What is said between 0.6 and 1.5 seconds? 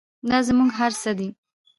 هر څه دی؟